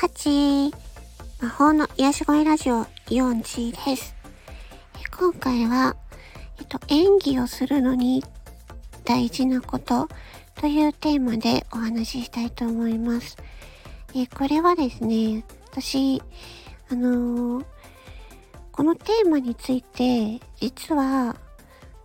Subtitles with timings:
[0.00, 0.72] 8
[1.42, 4.14] 魔法の癒し声ラジオイオンチです。
[5.18, 5.94] 今回は、
[6.58, 8.24] えっと、演技をするのに
[9.04, 10.08] 大事なこと
[10.58, 13.36] というテーマでお話ししたいと思います。
[14.14, 16.22] えこれはですね、私、
[16.90, 17.64] あのー、
[18.72, 21.36] このテーマについて、実は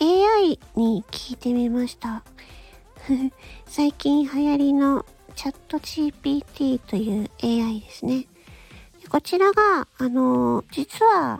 [0.00, 2.24] AI に聞いてみました。
[3.64, 5.06] 最近流行りの
[5.46, 8.26] チャット GPT という AI ですね。
[9.08, 11.38] こちらが、あの、実は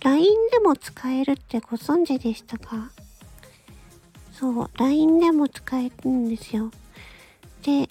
[0.00, 2.90] LINE でも使えるってご存知でしたか？
[4.32, 6.70] そう、LINE でも使えるんですよ。
[7.62, 7.90] で、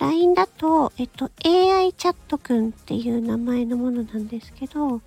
[0.00, 5.02] LINE だと、えっと、AI チャットくんっていう名前のものなんですけど、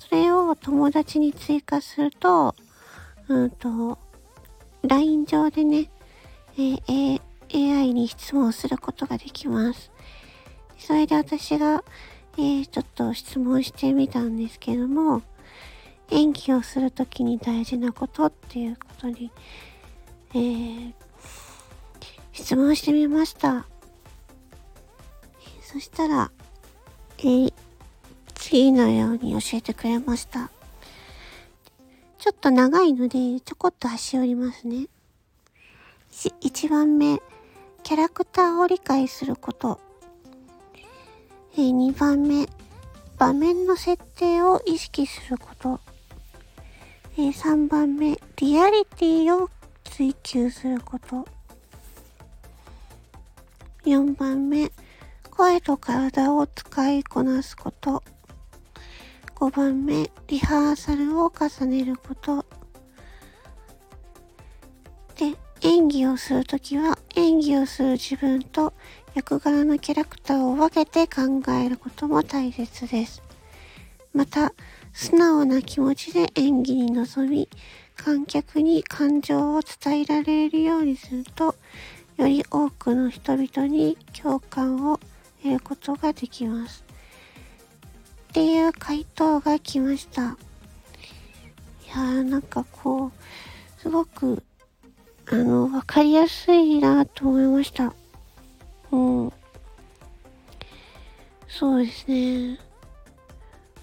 [0.00, 2.56] それを友達に追加すると、
[3.28, 3.98] うんと、
[4.82, 5.88] LINE 上でね、
[6.56, 7.20] えー、
[7.54, 9.90] AI に質問することができます。
[10.78, 11.84] それで私が、
[12.36, 15.22] えー、ちょっと質問してみたんですけども、
[16.10, 19.30] 演技をするときに大事なことっていうことに、
[20.34, 20.92] えー、
[22.32, 23.66] 質問してみました。
[25.62, 26.30] そしたら、
[27.18, 27.52] えー、
[28.34, 30.50] 次のように教えてくれました。
[32.18, 34.86] ちょっと長いので、ちょこっと端折りますね。
[36.10, 37.20] 1番目、
[37.84, 39.78] キャラクターを理解すること。
[41.52, 42.48] え、2番目、
[43.18, 45.78] 場面の設定を意識すること。
[47.18, 49.50] え、3番目、リアリティを
[49.84, 51.26] 追求すること。
[53.84, 54.72] 4番目、
[55.30, 58.02] 声と体を使いこなすこと。
[59.34, 62.46] 5番目、リハーサルを重ねること。
[65.16, 68.74] で、演技をするときは演技をする自分と
[69.14, 73.22] 役柄のキャラクターを分けて考えることも大切です。
[74.12, 74.52] また、
[74.92, 77.48] 素直な気持ちで演技に臨み、
[77.96, 81.54] 観客に感情を伝えられるようにすると、
[82.18, 85.00] より多くの人々に共感を
[85.42, 86.84] 得ることができます。
[88.28, 90.22] っていう回答が来ました。
[90.22, 90.26] い
[91.88, 94.42] やーなんかこう、すごく
[95.30, 97.94] あの、わかりやすいなと思いました。
[98.90, 99.32] うん。
[101.48, 102.58] そうですね。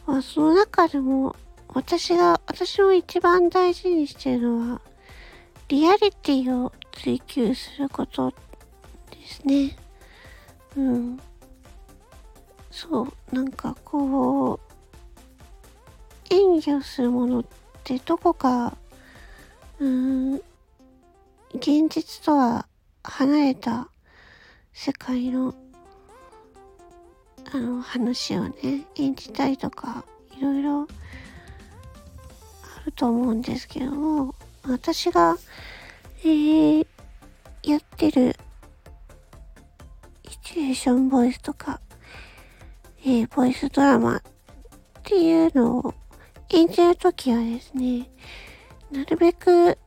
[0.05, 1.35] まあ、その中でも、
[1.69, 4.81] 私が、私も一番大事にしてるのは、
[5.69, 8.35] リアリティを追求することで
[9.25, 9.77] すね。
[10.75, 11.19] うん。
[12.69, 14.59] そう、なんかこ
[16.29, 17.45] う、演技をするものっ
[17.83, 18.75] てどこか、
[19.79, 20.41] うん、
[21.53, 22.67] 現実とは
[23.03, 23.89] 離れた
[24.73, 25.53] 世界の
[27.53, 30.05] あの話をね演じたりとか
[30.37, 30.85] いろいろあ
[32.85, 35.37] ると思うんですけども私が、
[36.23, 36.87] えー、
[37.63, 38.35] やってる
[40.29, 41.81] シチュエーションボイスとか、
[43.01, 44.21] えー、ボイスドラマっ
[45.03, 45.93] ていうのを
[46.49, 48.09] 演じるときはですね
[48.91, 49.77] なるべく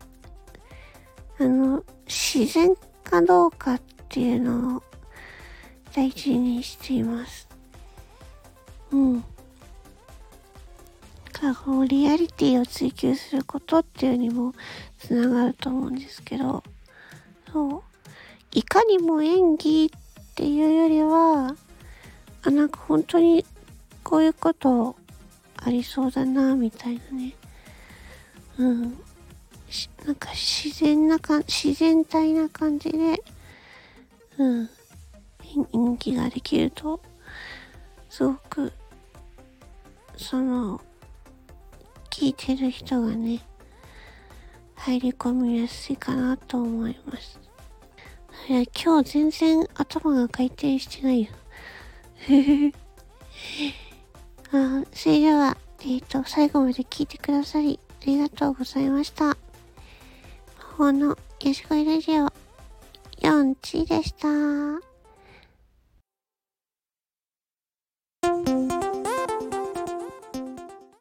[1.39, 4.83] あの、自然かどうかっていうのを
[5.95, 7.49] 大事にしています。
[8.91, 9.25] うん。
[11.35, 14.55] かこうリアリティを追求することっていうにも
[14.99, 16.63] つながると思うんですけど、
[17.53, 17.83] そう。
[18.53, 21.57] いかにも演技っていうよりは、
[22.43, 23.45] あ、なんか本当に
[24.03, 24.97] こういうこと
[25.57, 27.35] ありそうだな、みたいなね。
[28.59, 28.99] うん。
[30.05, 33.23] なんか自然なか、自然体な感じで、
[34.39, 34.71] うん、
[35.73, 37.01] 演技ができると、
[38.09, 38.73] すごく、
[40.17, 40.81] その、
[42.11, 43.41] 聞いてる人がね、
[44.77, 47.41] 入り込みやすいかなと思います。
[48.49, 51.31] いや、今日全然頭が回転してないよ。
[54.53, 59.37] あそれでは、えっ、ー、と、最後まで聞いてくださり、ありがとうございました。
[60.77, 61.17] このよ
[61.55, 62.27] しこいラジオ
[63.21, 64.94] 4チでした。